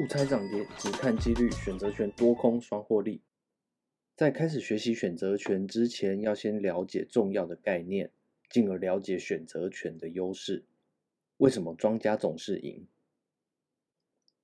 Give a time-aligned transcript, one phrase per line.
[0.00, 3.20] 不猜涨跌，只看几率，选择权多空双获利。
[4.14, 8.12] 在开始学习选择权之前，要先了解重要的概念，
[8.48, 10.64] 进而了解选择权的优势。
[11.38, 12.86] 为什么庄家总是赢？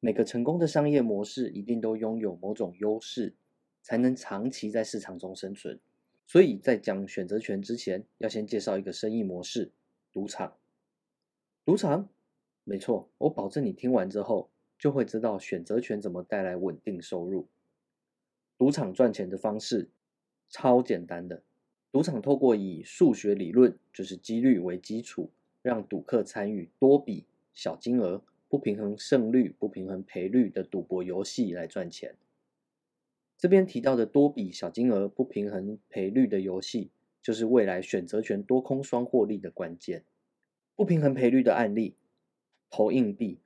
[0.01, 3.37] 每个成功的商业模式一定都拥有某种优势，
[3.81, 5.79] 才能长期在市场中生存。
[6.27, 9.71] 所以在讲选择权之前，要先介绍一个生意模式——
[10.11, 10.57] 赌场。
[11.65, 12.09] 赌场？
[12.65, 14.51] 没错，我保证你听完之后，
[14.85, 17.49] 就会知道选择权怎么带来稳定收入。
[18.59, 19.89] 赌场赚钱的方式
[20.51, 21.43] 超简单的，
[21.91, 25.31] 赌场透过以数学理论，就是几率为基础，
[25.63, 32.17] 让赌客参与多笔小金额、不平衡胜率、不平衡赔率的赌博游戏来赚钱。
[33.39, 36.91] 这边提到的多笔小金额、不平衡赔率的游戏，
[37.23, 40.05] 就是未来选择权多空双获利的关键。
[40.77, 41.97] 不平衡赔率的案例，
[42.69, 43.39] 投硬币，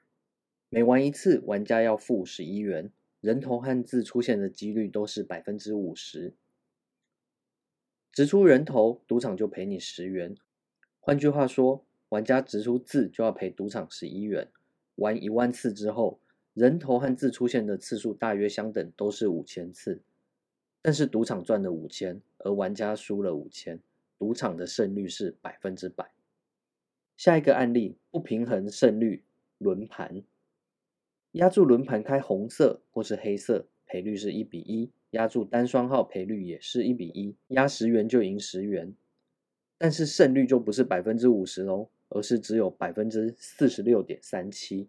[0.70, 2.93] 每玩一次，玩家要付十一元。
[3.20, 6.34] 人头和字出现的几率都是百分之五十，
[8.12, 10.37] 掷出人头，赌场就赔你十元。
[11.01, 14.52] 换句话说，玩家掷出字就要赔赌场十一元。
[14.96, 16.20] 玩一万次之后，
[16.54, 20.02] 人头和字出现的次数大约相等，都是五千次。
[20.82, 23.80] 但是赌场赚了五千，而玩家输了五千，
[24.18, 26.12] 赌场的胜率是百分之百。
[27.16, 29.24] 下一个案例，不平衡胜率
[29.59, 30.23] 轮盘。
[31.38, 37.36] 压住轮盘开红色或是黑色，赔率是一比一；压住单双号，赔率也是一比一。
[37.46, 38.92] 压十元就赢十元，
[39.78, 44.88] 但是胜率就不是百分之五十喽，而是只有百分之四十六点三七。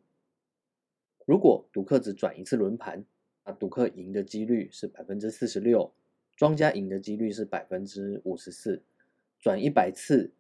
[1.24, 3.06] 如果赌客只转一次轮盘，
[3.46, 5.94] 那赌客赢的几率是百分之四十六，
[6.36, 8.82] 庄家赢的几率是百分之五十四。
[9.40, 10.34] 转一百次，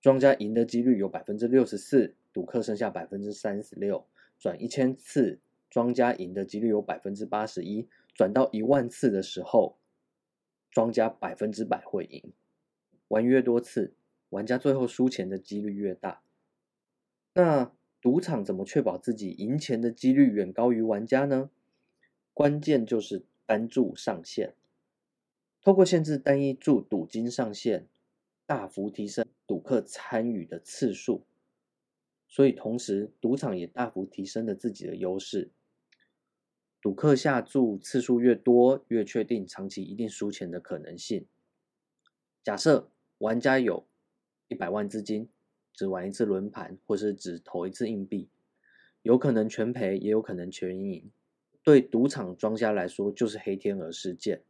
[0.00, 4.06] 庄家赢的几率有百分之六十四，赌客剩下百分之三十六。
[4.42, 5.38] 转一千次，
[5.70, 9.78] 庄家赢的几率有百分之八十一；转到一万次的时候，
[10.68, 12.32] 庄家百分之百会赢。
[13.06, 13.94] 玩越多次，
[14.30, 16.24] 玩家最后输钱的几率越大。
[17.34, 21.48] 那赌场怎么确保自己赢钱的几率远高于玩家呢？
[22.34, 24.56] 关键就是单注上限。
[25.60, 27.86] 透过限制单一注赌金上限，
[28.44, 31.24] 大幅提升赌客参与的次数。
[32.34, 35.50] 所以，同时，赌场也大幅提升了自己的优势。
[36.80, 41.26] 赌客下注次数越多，越确定长期一定输钱的可能性。
[42.42, 43.86] 假设玩家有
[44.48, 45.28] 一百万资金，
[45.74, 48.30] 只玩一次轮盘，或是只投一次硬币，
[49.02, 51.12] 有可能全赔，也有可能全赢。
[51.62, 54.42] 对赌场庄家来说，就是黑天鹅事件。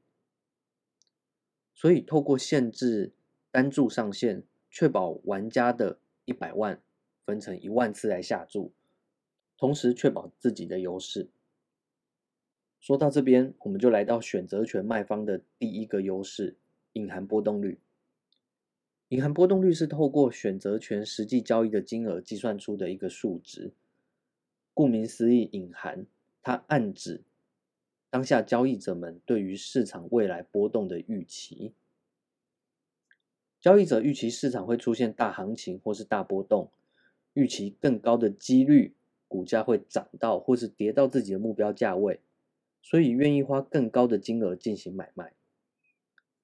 [1.74, 3.12] 所以，透过限制
[3.50, 6.80] 单注上限，确保玩家的一百万。
[7.24, 8.72] 分成一万次来下注，
[9.56, 11.28] 同时确保自己的优势。
[12.80, 16.56] 说到这边，我们就来到选择权卖方的第一个优势——
[16.94, 17.78] 隐含波动率。
[19.08, 23.72] 隐含波动率是透过选择权实际交易的金额计算出的一个数值。
[24.74, 26.06] 顾名思义，隐含，
[26.42, 27.22] 它暗指
[28.10, 31.74] 当下交易者们对于市场未来波动的预期。
[33.60, 36.72] 交易者预期市场会出现大行情或是大波动。
[37.34, 38.94] 预期更高的几率，
[39.26, 42.20] 股价会涨到或是跌到自己的目标价位，
[42.82, 45.32] 所以愿意花更高的金额进行买卖。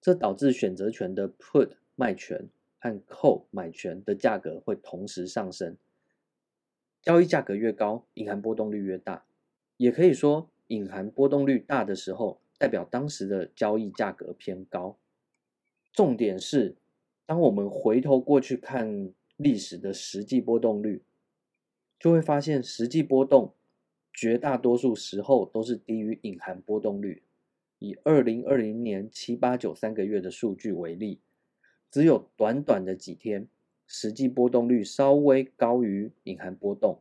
[0.01, 2.49] 这导致选择权的 put 卖权
[2.79, 5.77] 和 call 买权的价格会同时上升。
[7.03, 9.27] 交易价格越高，隐含波动率越大。
[9.77, 14.97] 也可以说，隐含波动率大的时候，代表当时的交易价格偏高。
[15.93, 16.77] 重点是，
[17.27, 19.13] 当我们回头过去看。
[19.39, 21.03] 历史的实际波动率，
[21.99, 23.55] 就会发现实际波动
[24.13, 27.23] 绝大多数时候都是低于隐含波动率。
[27.79, 31.21] 以二零二零年七八九三个月的数据为例，
[31.89, 33.47] 只有短短的几天，
[33.87, 37.01] 实际波动率稍微高于隐含波动，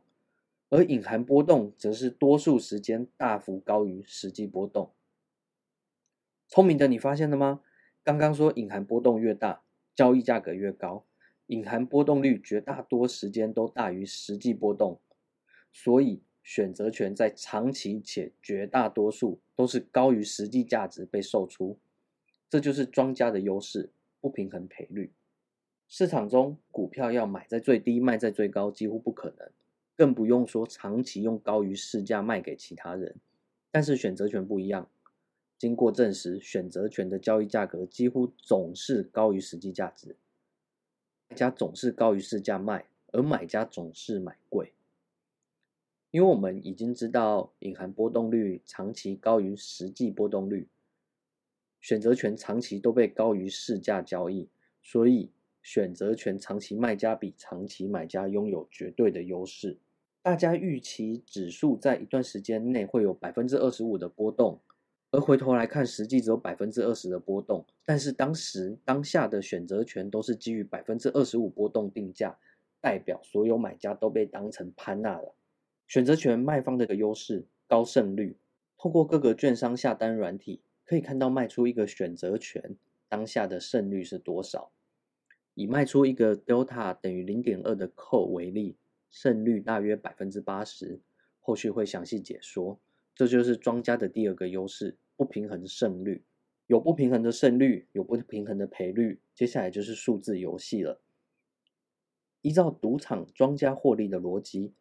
[0.68, 4.92] 而隐含波动则是多数时间大幅高于实际波动。
[6.46, 7.62] 聪明的你发现了吗？
[8.04, 9.64] 刚刚说隐含波动越大，
[9.96, 11.04] 交易价格越高。
[11.48, 15.00] 隐含波动率绝大多时间都大于实际波动，
[15.72, 21.78] 所以选择权在长期且绝大多数都是高于实际价值被售出，
[22.48, 23.90] 这就是庄家的优势，
[24.20, 25.12] 不平衡赔率。
[25.88, 29.50] 市场中股票要买在最低，卖在最高几乎不可能，
[29.96, 33.16] 更不用说长期用高于市价卖给其他人。
[33.70, 34.90] 但是选择权不一样，
[35.56, 40.16] 经过证实，选择权的交易价格几乎总是高于实际价值。
[41.28, 44.72] 卖家总是高于市价卖，而买家总是买贵。
[46.10, 50.66] 因为我们已经知道隐含波动率长期高于实际波动率，
[51.82, 54.48] 选择权长期都被高于市价交易，
[54.82, 55.30] 所以
[55.62, 59.76] 选择权长期卖家比长期买家拥有绝对的优势。
[60.22, 64.60] 大家预期指数在一段时间内会有百分之二十五的波动，
[65.10, 67.64] 而回头来看，实际只有百分之二十的波动。
[67.84, 72.38] 但是当时当下的选择权都是基于百分之二十五波动定价，
[72.80, 75.34] 代表所有买家都被当成潘娜了。
[75.86, 78.36] 选择权卖方的一个优势高胜率，
[78.76, 82.76] 透过各个券商下单软体可以看到卖出一个选择权
[83.08, 84.70] 当下的胜率是多少。
[85.54, 88.76] 以卖出一个 delta 等于零点二的 call 为例。
[89.10, 91.00] 胜率大约百分之八十，
[91.40, 92.78] 后续会详细解说。
[93.18, 96.22] 这就是庄家的第二个优势：不平衡胜率。
[96.68, 101.00] 有不平衡的胜率，有不平衡的赔率，接下来就是数字游戏了。
[102.42, 104.72] 依照赌场庄家获利的逻辑，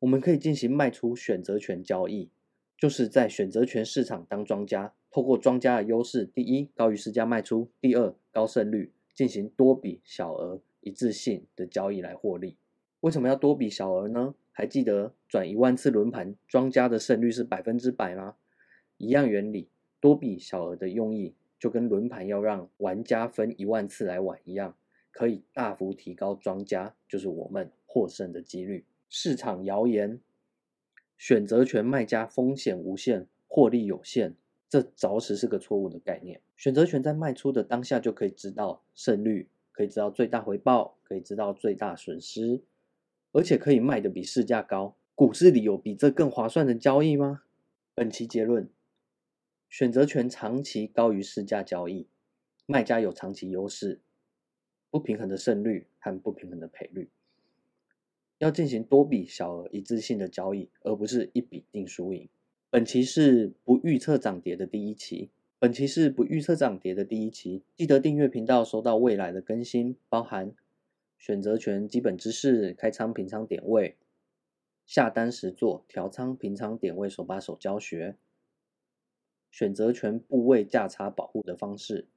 [0.00, 2.28] 我们可以进行卖出选择权交易，
[2.76, 12.58] 就是在选择权市场当庄家，透过庄家的优势：第一，高于市价卖出；第二，高胜率，进行多笔小额一致性的交易来获利。
[13.00, 14.34] 为什么要多笔小额呢？
[14.52, 18.36] 还记得转一万次轮盘，庄家的胜率是百分之百吗？
[18.98, 19.68] 一样原理，
[19.98, 24.76] 多笔小额的用意就跟轮盘要让玩家分一万次来玩一样，
[25.10, 28.84] 可以大幅提高庄家，就是我们获胜的几率。
[29.08, 30.20] 市场谣言，
[31.16, 34.34] 选择权卖家风险无限，获利有限，
[34.68, 36.40] 这着实是个错误的概念。
[36.56, 42.62] 选择权在卖出的当下就可以知道胜率，可以知道最大回报，可以知道最大损失。
[43.32, 47.42] 而且可以卖得比市价高，股市里有比这更划算的交易吗？
[47.94, 48.68] 本期结论：
[49.68, 52.06] 选择权长期高于市价交易，
[52.66, 54.00] 卖家有长期优势，
[54.90, 57.10] 不平衡的胜率和不平衡的赔率。
[58.38, 62.28] 要进行多笔小额一致性的交易，而不是一笔定输赢。
[62.70, 70.54] 本期是不预测涨跌的第一期，本期是不预测涨跌的第一期，记得订阅频道，收到未来的更新，包含。
[71.22, 73.94] 选择权基本知识、开仓平仓点位、
[74.86, 78.16] 下单实作、调仓平仓点位手把手教学、
[79.48, 82.08] 选择权部位价差保护的方式、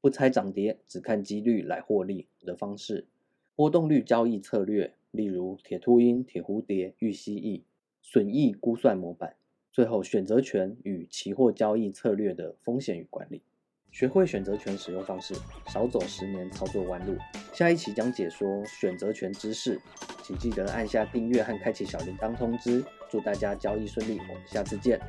[0.00, 3.06] 不猜涨跌只看几率来获利的方式、
[3.54, 7.64] 波动率交易策略，例如铁秃鹰、铁蝴蝶、玉蜥蜴、
[8.00, 9.36] 损益估算模板。
[9.70, 13.42] 最后，选择权与期货交易策略的风险与管理。
[13.90, 15.34] 学会选择权使用方式，
[15.66, 17.16] 少走十年操作弯路。
[17.52, 19.80] 下一期将解说选择权知识，
[20.22, 22.84] 请记得按下订阅和开启小铃铛通知。
[23.10, 25.00] 祝大家交易顺利，我们下次见。